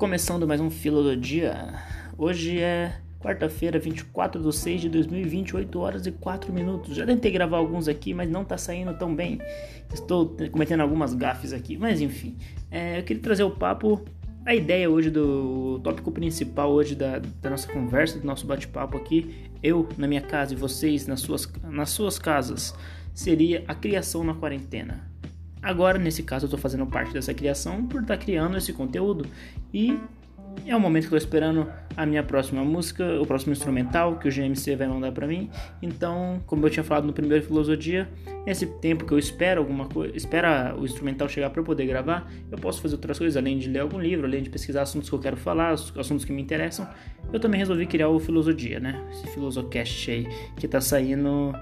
[0.00, 1.74] começando mais um Filo do Dia.
[2.16, 6.96] Hoje é quarta-feira, 24 de 6 de 2020, 8 horas e 4 minutos.
[6.96, 9.38] Já tentei gravar alguns aqui, mas não tá saindo tão bem.
[9.92, 12.34] Estou cometendo algumas gafes aqui, mas enfim.
[12.70, 14.02] É, eu queria trazer o papo,
[14.46, 19.50] a ideia hoje do tópico principal hoje da, da nossa conversa, do nosso bate-papo aqui,
[19.62, 22.74] eu na minha casa e vocês nas suas, nas suas casas,
[23.12, 25.10] seria a criação na quarentena.
[25.62, 29.26] Agora, nesse caso, eu estou fazendo parte dessa criação por estar tá criando esse conteúdo
[29.72, 29.98] e
[30.66, 34.32] é o momento que eu esperando a minha próxima música, o próximo instrumental que o
[34.32, 35.50] GMC vai mandar para mim.
[35.82, 38.08] Então, como eu tinha falado no primeiro Filosofia,
[38.46, 42.30] esse tempo que eu espero alguma coisa, espera o instrumental chegar para eu poder gravar,
[42.50, 45.14] eu posso fazer outras coisas, além de ler algum livro, além de pesquisar assuntos que
[45.14, 46.88] eu quero falar, assuntos que me interessam.
[47.32, 49.02] Eu também resolvi criar o Filosofia, né?
[49.10, 51.52] Esse Filosocast aí que está saindo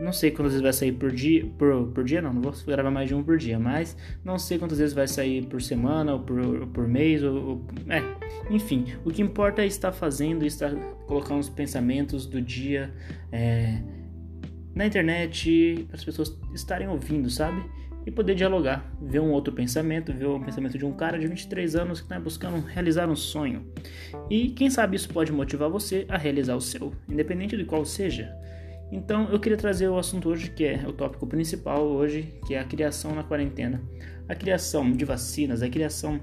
[0.00, 1.46] não sei quantas vezes vai sair por dia.
[1.58, 4.58] Por, por dia não, não vou gravar mais de um por dia, mas não sei
[4.58, 7.22] quantas vezes vai sair por semana ou por, por mês.
[7.22, 8.02] Ou, ou, é,
[8.50, 10.74] enfim, o que importa é estar fazendo, estar
[11.06, 12.92] colocando os pensamentos do dia
[13.32, 13.80] é,
[14.74, 17.64] na internet para as pessoas estarem ouvindo, sabe?
[18.04, 21.74] E poder dialogar, ver um outro pensamento, ver o pensamento de um cara de 23
[21.74, 23.66] anos que está buscando realizar um sonho.
[24.30, 28.32] E quem sabe isso pode motivar você a realizar o seu, independente de qual seja.
[28.90, 32.60] Então eu queria trazer o assunto hoje que é o tópico principal hoje, que é
[32.60, 33.82] a criação na quarentena.
[34.28, 36.20] A criação de vacinas, a criação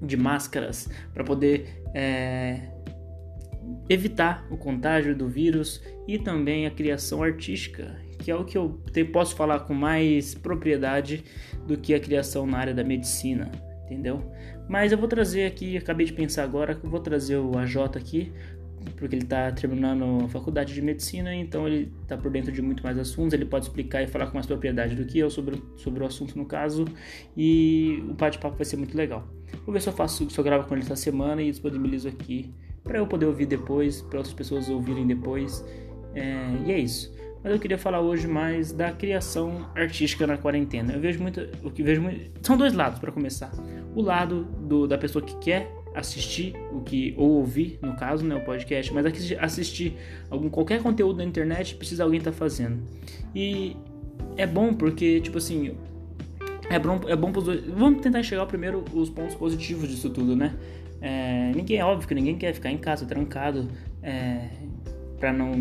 [0.00, 2.60] de máscaras para poder é,
[3.88, 8.80] evitar o contágio do vírus e também a criação artística, que é o que eu
[8.92, 11.24] te, posso falar com mais propriedade
[11.66, 13.50] do que a criação na área da medicina,
[13.84, 14.30] entendeu?
[14.68, 18.32] Mas eu vou trazer aqui, acabei de pensar agora, vou trazer o AJ aqui
[18.96, 22.82] porque ele está terminando a faculdade de medicina, então ele está por dentro de muito
[22.82, 26.02] mais assuntos, ele pode explicar e falar com mais propriedade do que eu sobre, sobre
[26.02, 26.84] o assunto no caso,
[27.36, 29.26] e o bate-papo vai ser muito legal.
[29.64, 32.52] Vou ver se eu faço, se eu gravo com ele essa semana e disponibilizo aqui
[32.82, 35.64] para eu poder ouvir depois, para outras pessoas ouvirem depois,
[36.14, 36.36] é,
[36.66, 37.14] e é isso.
[37.42, 40.92] Mas eu queria falar hoje mais da criação artística na quarentena.
[40.92, 43.52] Eu vejo muito, o que vejo muito, são dois lados para começar.
[43.94, 48.34] O lado do, da pessoa que quer assistir o que ou ouvir, no caso, né,
[48.36, 49.06] o podcast, mas
[49.40, 49.96] assistir
[50.30, 52.82] algum qualquer conteúdo na internet precisa alguém estar tá fazendo.
[53.34, 53.76] E
[54.36, 55.74] é bom porque tipo assim,
[56.68, 57.64] é bom é bom pros dois.
[57.64, 60.54] Vamos tentar enxergar primeiro os pontos positivos disso tudo, né?
[61.00, 63.68] É, ninguém é óbvio que ninguém quer ficar em casa trancado
[64.02, 64.48] é,
[65.18, 65.52] para não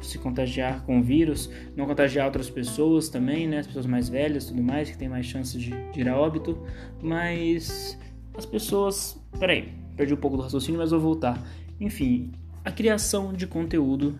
[0.00, 3.58] se contagiar com o vírus, não contagiar outras pessoas também, né?
[3.58, 6.58] As pessoas mais velhas, tudo mais, que tem mais chances de, de ir a óbito,
[7.02, 7.98] mas
[8.38, 9.20] as pessoas.
[9.38, 11.42] Peraí, perdi um pouco do raciocínio, mas vou voltar.
[11.80, 12.32] Enfim,
[12.64, 14.18] a criação de conteúdo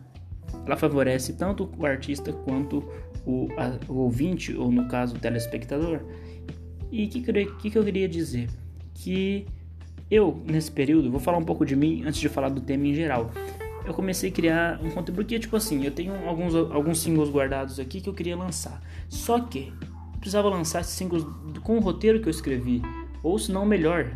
[0.67, 2.85] ela favorece tanto o artista quanto
[3.27, 6.01] o, a, o ouvinte, ou no caso o telespectador.
[6.91, 8.49] E o que, que, que eu queria dizer?
[8.95, 9.47] Que
[10.11, 12.95] eu, nesse período, vou falar um pouco de mim antes de falar do tema em
[12.95, 13.31] geral.
[13.85, 17.79] Eu comecei a criar um conteúdo, porque, tipo assim, eu tenho alguns, alguns singles guardados
[17.79, 18.83] aqui que eu queria lançar.
[19.09, 19.73] Só que
[20.19, 21.25] precisava lançar esses singles
[21.63, 22.83] com o roteiro que eu escrevi
[23.23, 24.11] ou se não melhor.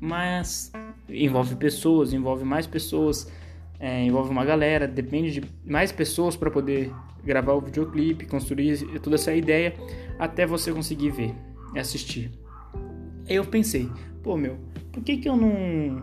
[0.00, 0.72] Mas
[1.08, 3.30] envolve pessoas, envolve mais pessoas,
[3.78, 6.92] é, envolve uma galera, depende de mais pessoas para poder
[7.24, 9.74] gravar o videoclipe, construir toda essa ideia
[10.18, 11.34] até você conseguir ver
[11.74, 12.30] e assistir.
[13.28, 13.88] Aí eu pensei,
[14.22, 14.58] pô meu,
[14.92, 15.52] por que, que eu não,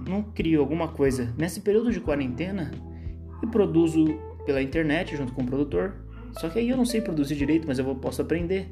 [0.07, 2.71] não crio alguma coisa nesse período de quarentena
[3.43, 4.05] e produzo
[4.45, 5.93] pela internet junto com o produtor?
[6.39, 8.67] Só que aí eu não sei produzir direito, mas eu posso aprender.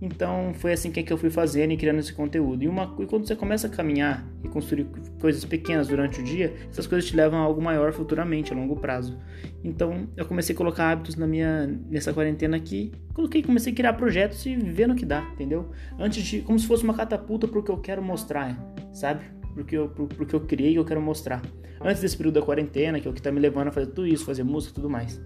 [0.00, 2.64] Então foi assim que eu fui fazendo e criando esse conteúdo.
[2.64, 4.86] E, uma, e quando você começa a caminhar e construir
[5.20, 8.76] coisas pequenas durante o dia, essas coisas te levam a algo maior futuramente, a longo
[8.76, 9.18] prazo.
[9.62, 12.92] Então eu comecei a colocar hábitos na minha nessa quarentena aqui.
[13.12, 15.70] Coloquei, comecei a criar projetos e ver no que dá, entendeu?
[15.98, 18.58] Antes de como se fosse uma catapulta pro que eu quero mostrar,
[18.92, 19.24] sabe?
[19.52, 21.42] Porque eu, pro, pro que eu criei que eu quero mostrar.
[21.82, 24.06] Antes desse período da quarentena, que é o que tá me levando a fazer tudo
[24.06, 25.20] isso, fazer música e tudo mais.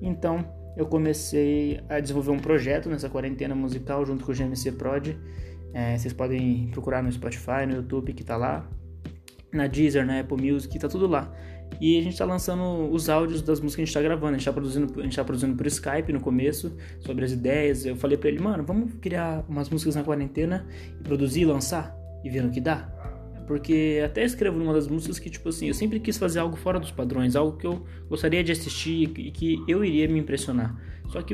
[0.00, 0.44] Então,
[0.78, 5.08] eu comecei a desenvolver um projeto nessa quarentena musical junto com o GMC Prod.
[5.74, 8.64] É, vocês podem procurar no Spotify, no YouTube, que tá lá.
[9.52, 11.34] Na Deezer, na Apple Music, tá tudo lá.
[11.80, 14.36] E a gente tá lançando os áudios das músicas que a gente tá gravando.
[14.36, 17.84] A gente tá produzindo, a gente tá produzindo por Skype no começo, sobre as ideias.
[17.84, 20.64] Eu falei para ele, mano, vamos criar umas músicas na quarentena
[21.00, 21.92] e produzir e lançar
[22.22, 22.88] e ver no que dá.
[23.48, 26.78] Porque até escrevo numa das músicas que, tipo assim, eu sempre quis fazer algo fora
[26.78, 30.78] dos padrões, algo que eu gostaria de assistir e que eu iria me impressionar.
[31.08, 31.32] Só que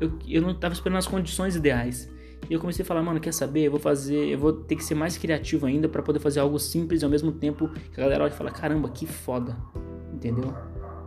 [0.00, 2.10] eu, eu não estava esperando as condições ideais.
[2.48, 3.66] E eu comecei a falar, mano, quer saber?
[3.66, 6.58] Eu vou fazer, eu vou ter que ser mais criativo ainda para poder fazer algo
[6.58, 9.54] simples e ao mesmo tempo que a galera olha e fala, caramba, que foda.
[10.10, 10.54] Entendeu?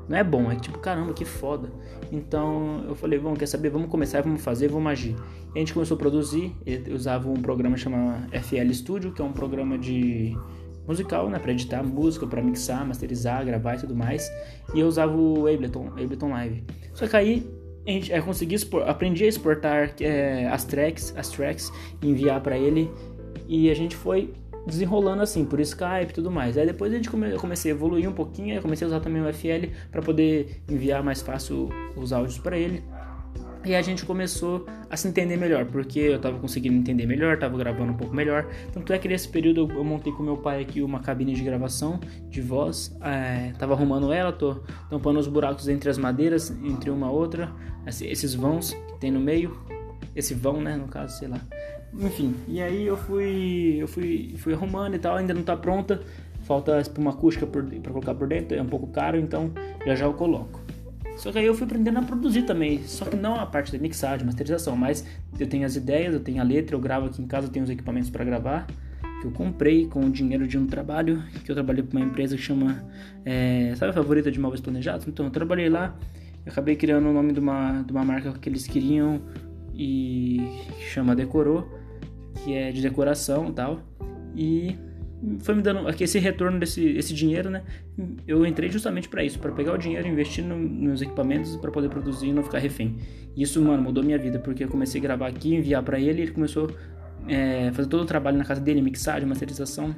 [0.07, 1.69] Não é bom, é tipo, caramba, que foda.
[2.11, 3.69] Então eu falei, vamos, quer saber?
[3.69, 5.15] Vamos começar, vamos fazer, vamos agir.
[5.53, 9.25] E a gente começou a produzir, eu usava um programa chamado FL Studio, que é
[9.25, 10.37] um programa de,
[10.87, 14.31] musical, né, para editar música, para mixar, masterizar, gravar e tudo mais.
[14.73, 16.63] E eu usava o Ableton, Ableton Live.
[16.93, 17.49] Só que aí
[17.87, 22.89] gente, eu consegui expor, aprendi a exportar é, as tracks, as tracks, enviar para ele
[23.47, 24.33] e a gente foi
[24.65, 26.57] desenrolando assim por Skype e tudo mais.
[26.57, 28.99] Aí depois a gente come, eu comecei a evoluir um pouquinho, eu comecei a usar
[28.99, 32.83] também o FL para poder enviar mais fácil os áudios para ele.
[33.65, 37.57] E a gente começou a se entender melhor, porque eu tava conseguindo entender melhor, tava
[37.57, 38.47] gravando um pouco melhor.
[38.71, 41.99] Tanto é que nesse período eu, montei com meu pai aqui uma cabine de gravação
[42.29, 42.95] de voz.
[43.01, 47.51] É, tava arrumando ela, tô tampando os buracos entre as madeiras, entre uma outra,
[47.87, 49.59] esses vãos que tem no meio.
[50.15, 51.41] Esse vão, né, no caso, sei lá.
[51.99, 56.01] Enfim, e aí eu fui, eu fui, fui arrumando e tal, ainda não tá pronta.
[56.43, 59.51] Falta espuma acústica para colocar por dentro, é um pouco caro, então
[59.85, 60.61] já já eu coloco.
[61.17, 63.79] Só que aí eu fui aprendendo a produzir também, só que não a parte da
[63.79, 65.05] mixagem, masterização, mas
[65.39, 67.63] eu tenho as ideias, eu tenho a letra, eu gravo aqui em casa, eu tenho
[67.63, 68.67] os equipamentos para gravar,
[69.21, 72.35] que eu comprei com o dinheiro de um trabalho, que eu trabalhei para uma empresa
[72.35, 72.83] que chama,
[73.23, 75.07] é, sabe a favorita de móveis planejados?
[75.07, 75.97] Então eu trabalhei lá,
[76.45, 79.21] eu acabei criando o nome de uma, de uma marca que eles queriam
[79.73, 80.41] e
[80.91, 81.67] chama Decorou,
[82.45, 83.79] que é de decoração e tal,
[84.35, 84.77] e
[85.39, 87.63] foi me dando aqui esse retorno desse esse dinheiro, né?
[88.27, 91.89] Eu entrei justamente para isso, para pegar o dinheiro, investir no, nos equipamentos para poder
[91.89, 92.97] produzir e não ficar refém.
[93.35, 96.21] Isso, mano, mudou minha vida, porque eu comecei a gravar aqui, enviar para ele, e
[96.25, 96.69] ele começou
[97.27, 99.95] a é, fazer todo o trabalho na casa dele, mixagem, masterização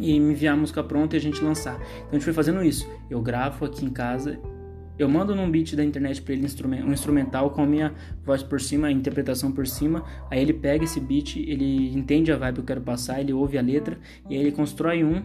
[0.00, 1.76] e me enviar a música pronta e a gente lançar.
[1.76, 2.88] Então a gente foi fazendo isso.
[3.08, 4.36] Eu gravo aqui em casa
[4.98, 6.46] eu mando num beat da internet para ele
[6.84, 7.92] um instrumental com a minha
[8.24, 10.04] voz por cima, a interpretação por cima.
[10.30, 13.58] Aí ele pega esse beat, ele entende a vibe que eu quero passar, ele ouve
[13.58, 13.98] a letra
[14.30, 15.22] e aí ele constrói um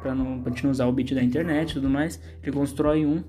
[0.00, 2.20] para não pra gente não usar o beat da internet e tudo mais.
[2.42, 3.24] Ele constrói um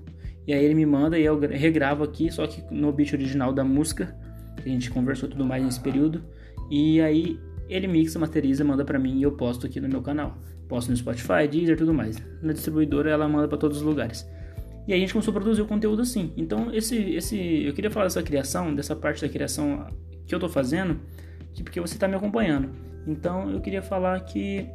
[0.46, 3.64] e aí ele me manda e eu regravo aqui, só que no beat original da
[3.64, 4.16] música.
[4.64, 6.22] A gente conversou tudo mais nesse período.
[6.70, 7.38] E aí
[7.68, 10.38] ele mixa, masteriza, manda para mim e eu posto aqui no meu canal.
[10.68, 12.22] Posto no Spotify, Deezer, tudo mais.
[12.40, 14.26] Na distribuidora ela manda para todos os lugares.
[14.86, 16.32] E aí a gente começou a produzir o conteúdo assim.
[16.36, 19.86] Então, esse, esse, eu queria falar dessa criação, dessa parte da criação
[20.26, 21.00] que eu tô fazendo,
[21.62, 22.70] porque você tá me acompanhando.
[23.06, 24.68] Então, eu queria falar que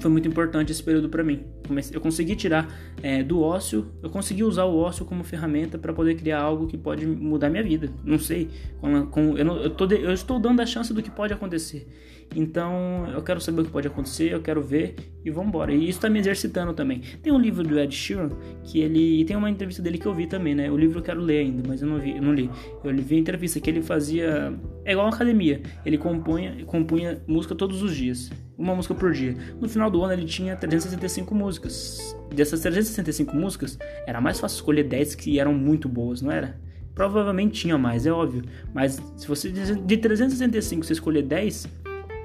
[0.00, 1.44] foi muito importante esse período para mim.
[1.92, 2.68] Eu consegui tirar
[3.02, 6.76] é, do ócio, eu consegui usar o ócio como ferramenta para poder criar algo que
[6.76, 7.90] pode mudar minha vida.
[8.04, 8.50] Não sei,
[8.80, 11.86] com, com, eu, não, eu, tô, eu estou dando a chance do que pode acontecer.
[12.34, 14.94] Então eu quero saber o que pode acontecer, eu quero ver
[15.24, 15.72] e vamos embora.
[15.72, 17.00] E isso está me exercitando também.
[17.22, 18.30] Tem um livro do Ed Sheeran
[18.62, 20.70] que ele e tem uma entrevista dele que eu vi também, né?
[20.70, 22.50] O livro eu quero ler ainda, mas eu não vi, eu não li.
[22.82, 24.52] Eu vi a entrevista que ele fazia
[24.84, 25.62] é igual uma academia.
[25.84, 29.34] Ele compunha, compunha música todos os dias, uma música por dia.
[29.60, 32.16] No final do ano ele tinha 365 músicas.
[32.34, 36.58] Dessas 365 músicas, era mais fácil escolher 10 que eram muito boas, não era?
[36.94, 38.44] Provavelmente tinha mais, é óbvio.
[38.72, 41.66] Mas se você de 365 você escolher 10,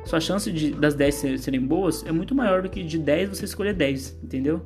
[0.10, 3.46] sua chance de, das 10 serem boas é muito maior do que de 10 você
[3.46, 4.66] escolher 10, entendeu?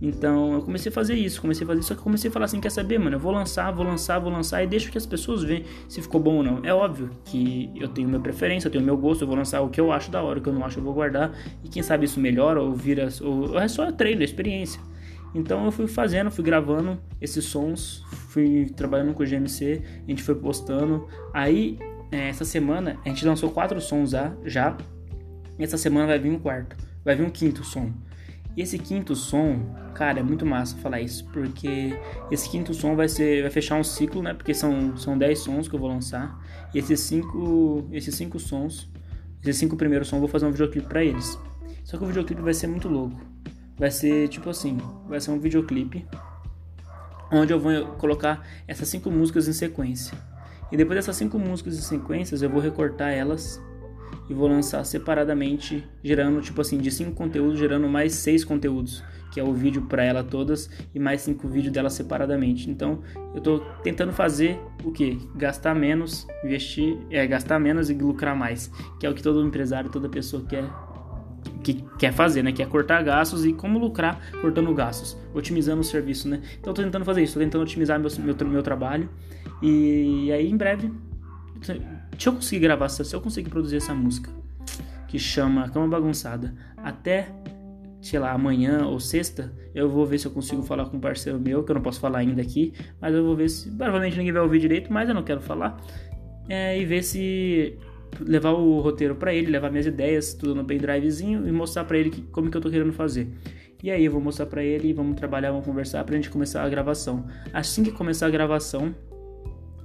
[0.00, 2.46] Então eu comecei a fazer isso, comecei a fazer isso, só que comecei a falar
[2.46, 5.06] assim, quer saber, mano, eu vou lançar, vou lançar, vou lançar e deixo que as
[5.06, 6.64] pessoas vejam se ficou bom ou não.
[6.64, 9.68] É óbvio que eu tenho minha preferência, eu tenho meu gosto, eu vou lançar o
[9.68, 11.32] que eu acho da hora, o que eu não acho eu vou guardar
[11.62, 14.80] e quem sabe isso melhora ou vira, ou é só treino, é experiência.
[15.32, 20.24] Então eu fui fazendo, fui gravando esses sons, fui trabalhando com o GMC, a gente
[20.24, 21.06] foi postando.
[21.32, 21.78] Aí
[22.16, 24.76] essa semana a gente lançou quatro sons já, já.
[25.58, 27.92] Essa semana vai vir um quarto, vai vir um quinto som.
[28.56, 31.96] E esse quinto som, cara, é muito massa falar isso, porque
[32.30, 34.34] esse quinto som vai ser vai fechar um ciclo, né?
[34.34, 36.38] Porque são são 10 sons que eu vou lançar.
[36.74, 38.90] E esses cinco esses cinco sons,
[39.42, 41.38] esses cinco primeiros sons eu vou fazer um videoclipe para eles.
[41.84, 43.20] Só que o videoclipe vai ser muito louco.
[43.78, 44.78] Vai ser tipo assim,
[45.08, 46.06] vai ser um videoclipe
[47.30, 50.16] onde eu vou colocar essas cinco músicas em sequência.
[50.72, 53.62] E depois dessas cinco músicas em sequências, eu vou recortar elas
[54.28, 59.38] e vou lançar separadamente, gerando tipo assim, de cinco conteúdos, gerando mais seis conteúdos, que
[59.38, 62.70] é o vídeo para ela todas e mais cinco vídeos dela separadamente.
[62.70, 63.02] Então,
[63.34, 65.18] eu tô tentando fazer o que?
[65.36, 69.90] Gastar menos, investir, é gastar menos e lucrar mais, que é o que todo empresário,
[69.90, 70.64] toda pessoa quer
[71.62, 72.50] que quer fazer, né?
[72.50, 76.40] Que é cortar gastos e como lucrar cortando gastos, otimizando o serviço, né?
[76.58, 79.08] Então eu tô tentando fazer isso, tô tentando otimizar meu, meu, meu trabalho
[79.62, 80.92] e aí em breve,
[82.18, 84.30] se eu conseguir gravar, se eu conseguir produzir essa música
[85.06, 87.28] que chama Cama Bagunçada até,
[88.00, 91.38] sei lá, amanhã ou sexta, eu vou ver se eu consigo falar com um parceiro
[91.38, 94.32] meu, que eu não posso falar ainda aqui, mas eu vou ver se, provavelmente ninguém
[94.32, 95.80] vai ouvir direito, mas eu não quero falar,
[96.48, 97.78] é, e ver se
[98.20, 102.10] levar o roteiro para ele, levar minhas ideias, tudo no pendrivezinho e mostrar para ele
[102.10, 103.28] que, como que eu tô querendo fazer.
[103.82, 106.68] E aí eu vou mostrar para ele, vamos trabalhar, vamos conversar pra gente começar a
[106.68, 107.26] gravação.
[107.52, 108.94] Assim que começar a gravação,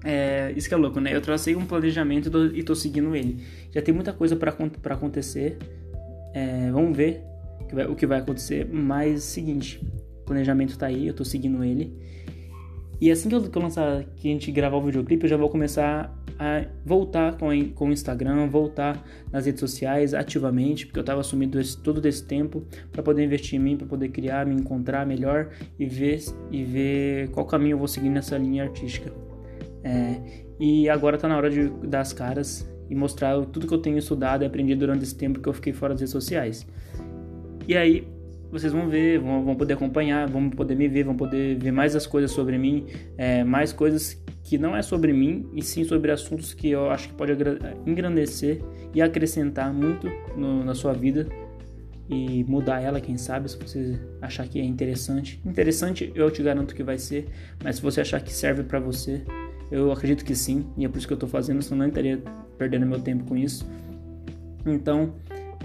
[0.07, 1.13] é, isso que é louco, né?
[1.13, 3.43] Eu tracei um planejamento e tô, seguindo ele.
[3.73, 4.53] Já tem muita coisa para
[4.93, 5.57] acontecer.
[6.33, 7.23] É, vamos ver
[7.89, 9.85] o que vai acontecer, mas seguinte,
[10.21, 11.93] o planejamento tá aí, eu tô seguindo ele.
[13.01, 15.35] E assim que eu, que eu lançar, que a gente gravar o videoclipe, eu já
[15.35, 21.01] vou começar a voltar com, com o Instagram, voltar nas redes sociais ativamente, porque eu
[21.01, 24.55] estava sumido esse, todo esse tempo para poder investir em mim, para poder criar, me
[24.55, 29.26] encontrar melhor e ver, e ver qual caminho eu vou seguir nessa linha artística.
[29.87, 30.21] É,
[30.59, 33.97] e agora está na hora de dar as caras e mostrar tudo que eu tenho
[33.97, 36.67] estudado e aprendido durante esse tempo que eu fiquei fora das redes sociais.
[37.65, 38.05] E aí,
[38.51, 41.95] vocês vão ver, vão, vão poder acompanhar, vão poder me ver, vão poder ver mais
[41.95, 42.85] as coisas sobre mim,
[43.17, 47.09] é, mais coisas que não é sobre mim, e sim sobre assuntos que eu acho
[47.09, 47.33] que pode
[47.85, 48.61] engrandecer
[48.93, 51.27] e acrescentar muito no, na sua vida
[52.09, 55.41] e mudar ela, quem sabe, se você achar que é interessante.
[55.45, 57.27] Interessante, eu te garanto que vai ser,
[57.61, 59.23] mas se você achar que serve para você,
[59.71, 62.21] eu acredito que sim, e é por isso que eu tô fazendo, senão não estaria
[62.57, 63.65] perdendo meu tempo com isso.
[64.65, 65.13] Então,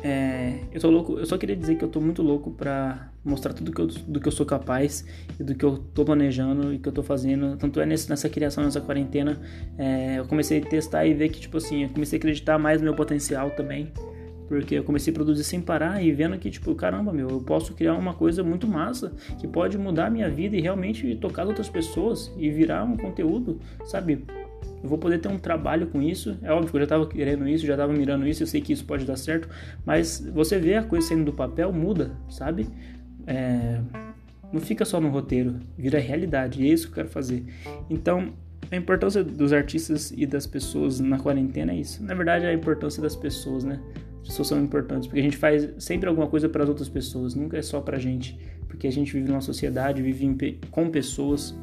[0.02, 3.52] é, eu tô louco, eu só queria dizer que eu tô muito louco pra mostrar
[3.52, 5.04] tudo que eu, do que eu sou capaz
[5.38, 7.56] e do que eu tô planejando e que eu tô fazendo.
[7.56, 9.40] Tanto é nesse, nessa criação, nessa quarentena,
[9.78, 12.80] é, eu comecei a testar e ver que, tipo assim, eu comecei a acreditar mais
[12.80, 13.92] no meu potencial também.
[14.52, 17.72] Porque eu comecei a produzir sem parar e vendo que, tipo, caramba, meu, eu posso
[17.72, 21.70] criar uma coisa muito massa que pode mudar a minha vida e realmente tocar outras
[21.70, 24.26] pessoas e virar um conteúdo, sabe?
[24.82, 26.36] eu vou poder ter um trabalho com isso.
[26.42, 28.74] É óbvio que eu já estava querendo isso, já estava mirando isso, eu sei que
[28.74, 29.48] isso pode dar certo,
[29.86, 32.68] mas você vê a coisa saindo do papel, muda, sabe?
[33.26, 33.80] É,
[34.52, 37.42] não fica só no roteiro, vira realidade, e é isso que eu quero fazer.
[37.88, 38.34] Então,
[38.70, 42.04] a importância dos artistas e das pessoas na quarentena é isso.
[42.04, 43.80] Na verdade, é a importância das pessoas, né?
[44.22, 47.34] As pessoas são importantes, porque a gente faz sempre alguma coisa para as outras pessoas,
[47.34, 48.38] nunca é só pra gente,
[48.68, 51.54] porque a gente vive numa sociedade, vive com pessoas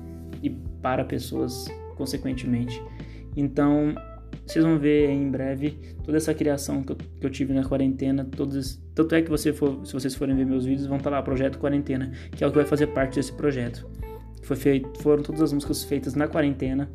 [0.43, 2.81] e para pessoas, consequentemente.
[3.35, 3.95] Então,
[4.45, 8.25] vocês vão ver em breve toda essa criação que eu, que eu tive na quarentena.
[8.25, 11.21] Todos, tanto é que você for, se vocês forem ver meus vídeos, vão estar lá,
[11.21, 13.87] Projeto Quarentena, que é o que vai fazer parte desse projeto.
[14.41, 16.89] Foi feito, foram todas as músicas feitas na quarentena.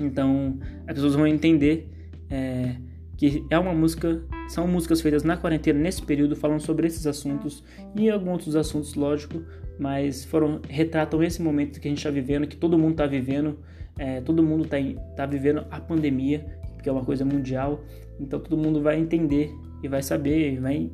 [0.00, 1.90] Então, as pessoas vão entender
[2.30, 2.76] é,
[3.20, 7.62] que é uma música, são músicas feitas na quarentena nesse período, falando sobre esses assuntos
[7.94, 9.42] e alguns outros assuntos, lógico,
[9.78, 13.58] mas foram retratam esse momento que a gente está vivendo, que todo mundo está vivendo
[13.98, 14.78] é, todo mundo está
[15.14, 16.46] tá vivendo a pandemia,
[16.82, 17.84] que é uma coisa mundial,
[18.18, 20.90] então todo mundo vai entender e vai saber, vai.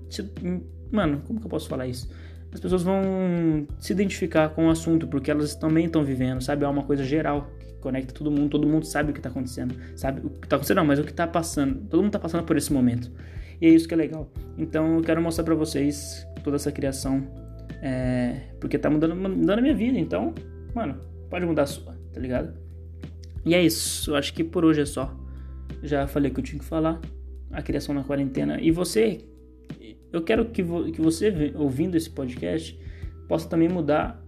[0.91, 2.11] Mano, como que eu posso falar isso?
[2.53, 3.01] As pessoas vão
[3.79, 6.65] se identificar com o assunto, porque elas também estão vivendo, sabe?
[6.65, 7.49] É uma coisa geral
[7.81, 10.21] conecta todo mundo, todo mundo sabe o que está acontecendo, sabe?
[10.27, 11.81] O que está acontecendo, não, mas o que está passando.
[11.89, 13.11] Todo mundo está passando por esse momento.
[13.61, 14.31] E é isso que é legal.
[14.59, 17.27] Então eu quero mostrar para vocês toda essa criação,
[17.83, 19.99] é, porque tá mudando, mudando a minha vida.
[19.99, 20.35] Então,
[20.75, 20.99] mano,
[21.31, 22.55] pode mudar a sua, tá ligado?
[23.45, 25.15] E é isso, eu acho que por hoje é só.
[25.83, 27.01] Já falei que eu tinha que falar.
[27.53, 28.61] A criação na quarentena.
[28.61, 29.21] E você,
[30.13, 32.79] eu quero que, vo, que você, ouvindo esse podcast,
[33.29, 34.21] possa também mudar,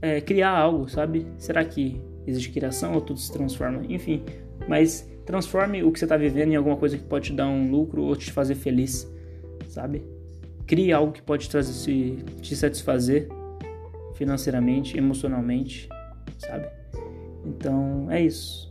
[0.00, 1.26] é, criar algo, sabe?
[1.36, 2.00] Será que
[2.30, 3.82] existe criação ou tudo se transforma?
[3.88, 4.22] Enfim,
[4.68, 7.70] mas transforme o que você está vivendo em alguma coisa que pode te dar um
[7.70, 9.08] lucro ou te fazer feliz,
[9.68, 10.02] sabe?
[10.66, 13.28] Crie algo que pode trazer, te satisfazer
[14.14, 15.88] financeiramente, emocionalmente,
[16.38, 16.68] sabe?
[17.44, 18.70] Então é isso.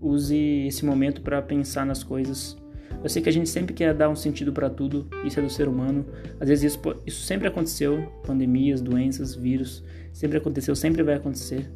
[0.00, 0.36] Use
[0.66, 2.56] esse momento para pensar nas coisas.
[3.02, 5.50] Eu sei que a gente sempre quer dar um sentido para tudo, isso é do
[5.50, 6.04] ser humano.
[6.40, 9.82] Às vezes isso, isso sempre aconteceu, pandemias, doenças, vírus,
[10.12, 11.70] sempre aconteceu, sempre vai acontecer.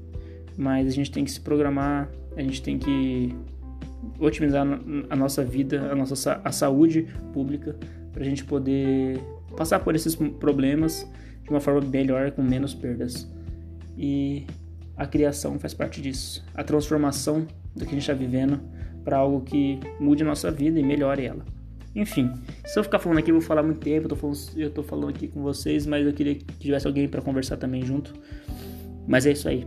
[0.58, 3.32] Mas a gente tem que se programar, a gente tem que
[4.18, 4.66] otimizar
[5.08, 7.76] a nossa vida, a nossa a saúde pública,
[8.12, 9.20] para a gente poder
[9.56, 11.08] passar por esses problemas
[11.44, 13.30] de uma forma melhor, com menos perdas.
[13.96, 14.46] E
[14.96, 16.44] a criação faz parte disso.
[16.54, 18.60] A transformação do que a gente está vivendo
[19.04, 21.44] para algo que mude a nossa vida e melhore ela.
[21.94, 22.32] Enfim,
[22.66, 24.06] se eu ficar falando aqui, eu vou falar muito tempo.
[24.06, 27.08] Eu tô falando, eu tô falando aqui com vocês, mas eu queria que tivesse alguém
[27.08, 28.12] para conversar também junto.
[29.06, 29.64] Mas é isso aí.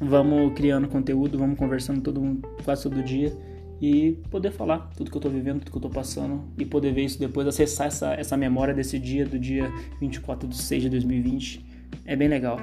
[0.00, 3.32] Vamos criando conteúdo, vamos conversando todo quase todo dia
[3.80, 6.92] e poder falar tudo que eu tô vivendo, tudo que eu tô passando e poder
[6.92, 10.88] ver isso depois, acessar essa, essa memória desse dia, do dia 24 de 6 de
[10.88, 11.66] 2020.
[12.04, 12.60] É bem legal.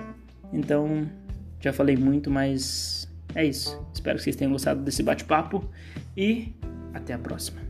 [0.53, 1.07] Então,
[1.59, 3.79] já falei muito, mas é isso.
[3.93, 5.63] Espero que vocês tenham gostado desse bate-papo
[6.15, 6.53] e
[6.93, 7.68] até a próxima.